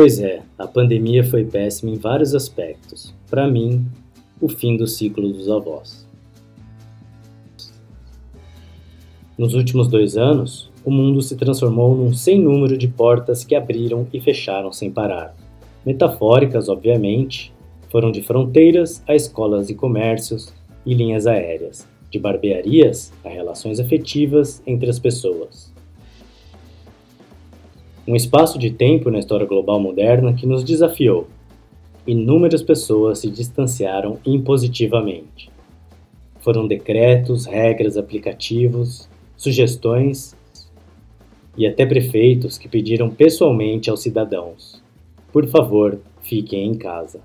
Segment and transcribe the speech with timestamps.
[0.00, 3.12] Pois é, a pandemia foi péssima em vários aspectos.
[3.28, 3.84] Para mim,
[4.40, 6.06] o fim do ciclo dos avós.
[9.36, 14.06] Nos últimos dois anos, o mundo se transformou num sem número de portas que abriram
[14.12, 15.34] e fecharam sem parar.
[15.84, 17.52] Metafóricas, obviamente,
[17.90, 20.54] foram de fronteiras a escolas e comércios
[20.86, 25.76] e linhas aéreas, de barbearias a relações afetivas entre as pessoas.
[28.08, 31.28] Um espaço de tempo na história global moderna que nos desafiou.
[32.06, 35.50] Inúmeras pessoas se distanciaram impositivamente.
[36.40, 40.34] Foram decretos, regras, aplicativos, sugestões
[41.54, 44.82] e até prefeitos que pediram pessoalmente aos cidadãos:
[45.30, 47.20] por favor, fiquem em casa.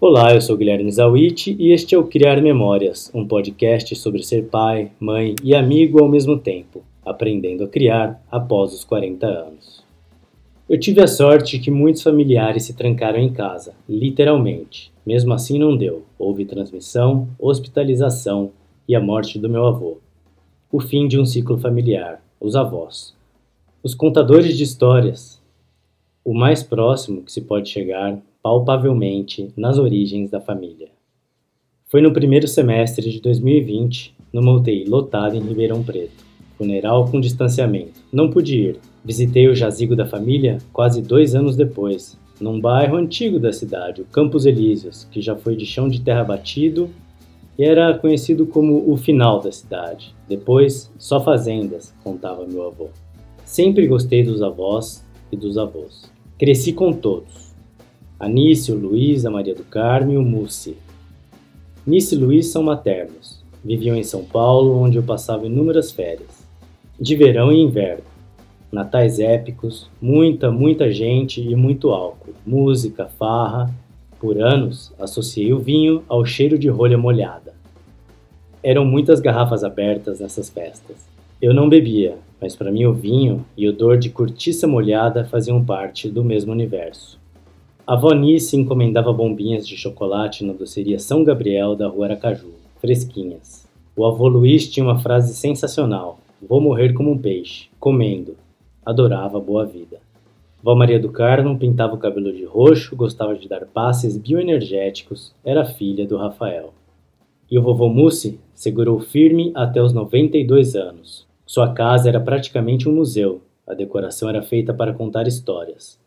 [0.00, 4.44] Olá, eu sou Guilherme Zawit e este é o Criar Memórias, um podcast sobre ser
[4.44, 9.84] pai, mãe e amigo ao mesmo tempo aprendendo a criar após os 40 anos.
[10.66, 14.90] Eu tive a sorte que muitos familiares se trancaram em casa, literalmente.
[15.04, 16.04] Mesmo assim não deu.
[16.18, 18.50] Houve transmissão, hospitalização
[18.88, 19.98] e a morte do meu avô.
[20.72, 23.14] O fim de um ciclo familiar, os avós.
[23.82, 25.38] Os contadores de histórias.
[26.24, 30.88] O mais próximo que se pode chegar, palpavelmente, nas origens da família.
[31.88, 36.24] Foi no primeiro semestre de 2020, numa UTI lotada em Ribeirão Preto.
[36.56, 38.00] Funeral com distanciamento.
[38.12, 38.80] Não pude ir.
[39.04, 44.06] Visitei o jazigo da família quase dois anos depois, num bairro antigo da cidade, o
[44.06, 46.90] Campos Elíseos, que já foi de chão de terra batido
[47.58, 50.14] e era conhecido como o final da cidade.
[50.28, 52.88] Depois, só fazendas, contava meu avô.
[53.44, 56.10] Sempre gostei dos avós e dos avós.
[56.38, 57.54] Cresci com todos.
[58.18, 60.76] Anício, Luiz, a Maria do Carmo e o Mussi.
[61.86, 63.43] Nice e Luiz são maternos.
[63.64, 66.44] Viviam em São Paulo, onde eu passava inúmeras férias
[66.98, 68.04] de verão e inverno.
[68.70, 73.72] Natais épicos, muita, muita gente e muito álcool, música, farra.
[74.20, 77.54] Por anos, associei o vinho ao cheiro de rolha molhada.
[78.62, 81.06] Eram muitas garrafas abertas nessas festas.
[81.42, 85.62] Eu não bebia, mas para mim o vinho e o odor de cortiça molhada faziam
[85.62, 87.20] parte do mesmo universo.
[87.86, 92.52] A Vonice encomendava bombinhas de chocolate na doceria São Gabriel da rua Aracaju,
[92.84, 93.66] fresquinhas.
[93.96, 98.36] O avô Luiz tinha uma frase sensacional: Vou morrer como um peixe, comendo.
[98.84, 100.00] Adorava a boa vida.
[100.62, 105.64] Vó Maria do Carmo pintava o cabelo de roxo, gostava de dar passes bioenergéticos, era
[105.64, 106.74] filha do Rafael.
[107.50, 111.26] E o vovô Mussi segurou firme até os 92 anos.
[111.46, 115.98] Sua casa era praticamente um museu, a decoração era feita para contar histórias.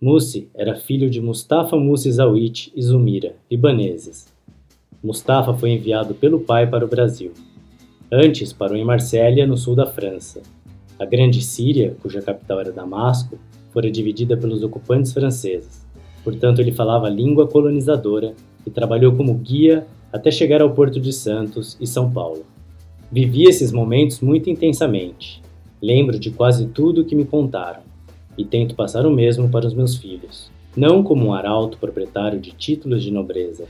[0.00, 4.36] Mussi era filho de Mustafa Mussi Zawit e Zumira, libaneses.
[5.02, 7.32] Mustafa foi enviado pelo pai para o Brasil.
[8.10, 10.42] Antes parou em Marsella, no sul da França.
[10.98, 13.38] A Grande Síria, cuja capital era Damasco,
[13.72, 15.86] fora dividida pelos ocupantes franceses.
[16.24, 18.34] Portanto, ele falava a língua colonizadora
[18.66, 22.44] e trabalhou como guia até chegar ao Porto de Santos e São Paulo.
[23.10, 25.40] Vivi esses momentos muito intensamente.
[25.80, 27.82] Lembro de quase tudo o que me contaram
[28.36, 32.50] e tento passar o mesmo para os meus filhos, não como um arauto proprietário de
[32.50, 33.66] títulos de nobreza,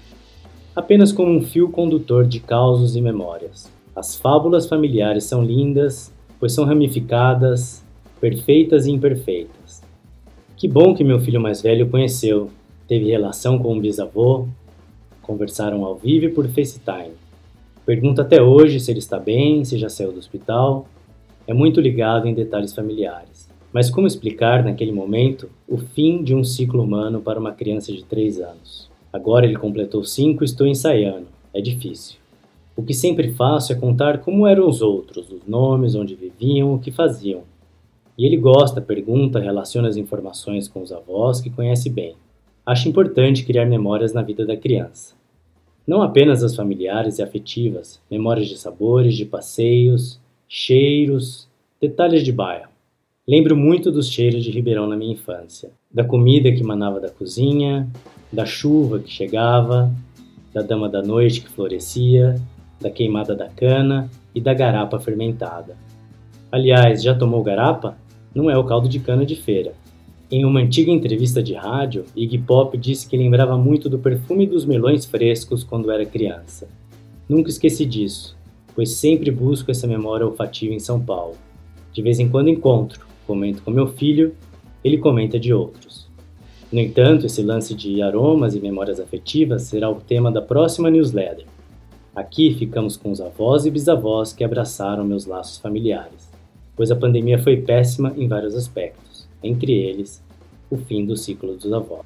[0.78, 3.68] apenas como um fio condutor de causos e memórias.
[3.96, 7.84] As fábulas familiares são lindas, pois são ramificadas,
[8.20, 9.82] perfeitas e imperfeitas.
[10.56, 12.48] Que bom que meu filho mais velho conheceu,
[12.86, 14.46] teve relação com o bisavô,
[15.20, 17.16] conversaram ao vivo por FaceTime.
[17.84, 20.86] Pergunta até hoje se ele está bem, se já saiu do hospital.
[21.44, 23.50] É muito ligado em detalhes familiares.
[23.72, 28.04] Mas como explicar, naquele momento, o fim de um ciclo humano para uma criança de
[28.04, 28.87] 3 anos?
[29.12, 31.26] Agora ele completou 5 e estou ensaiando.
[31.54, 32.18] É difícil.
[32.76, 36.78] O que sempre faço é contar como eram os outros, os nomes, onde viviam, o
[36.78, 37.42] que faziam.
[38.16, 42.14] E ele gosta, pergunta, relaciona as informações com os avós que conhece bem.
[42.64, 45.14] Acho importante criar memórias na vida da criança.
[45.86, 51.48] Não apenas as familiares e afetivas, memórias de sabores, de passeios, cheiros,
[51.80, 52.68] detalhes de bairro.
[53.26, 57.88] Lembro muito dos cheiros de Ribeirão na minha infância, da comida que manava da cozinha,
[58.32, 59.90] da chuva que chegava,
[60.52, 62.40] da dama da noite que florescia,
[62.80, 65.76] da queimada da cana e da garapa fermentada.
[66.52, 67.96] Aliás, já tomou garapa?
[68.34, 69.72] Não é o caldo de cana de feira.
[70.30, 74.66] Em uma antiga entrevista de rádio, Iggy Pop disse que lembrava muito do perfume dos
[74.66, 76.68] melões frescos quando era criança.
[77.26, 78.36] Nunca esqueci disso,
[78.74, 81.34] pois sempre busco essa memória olfativa em São Paulo.
[81.92, 84.34] De vez em quando encontro, comento com meu filho,
[84.84, 86.08] ele comenta de outros.
[86.70, 91.46] No entanto, esse lance de aromas e memórias afetivas será o tema da próxima newsletter.
[92.14, 96.30] Aqui ficamos com os avós e bisavós que abraçaram meus laços familiares,
[96.76, 100.22] pois a pandemia foi péssima em vários aspectos, entre eles
[100.70, 102.04] o fim do ciclo dos avós.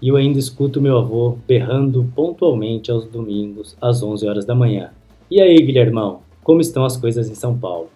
[0.00, 4.92] E eu ainda escuto meu avô berrando pontualmente aos domingos às 11 horas da manhã.
[5.28, 7.90] E aí, Guilhermão, como estão as coisas em São Paulo?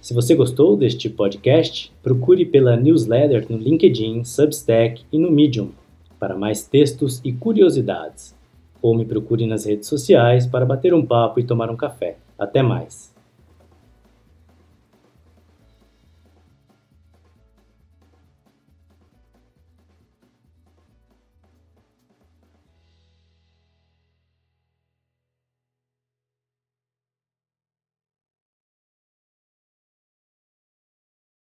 [0.00, 5.70] Se você gostou deste podcast, procure pela newsletter no LinkedIn, Substack e no Medium
[6.18, 8.34] para mais textos e curiosidades.
[8.80, 12.16] Ou me procure nas redes sociais para bater um papo e tomar um café.
[12.38, 13.17] Até mais!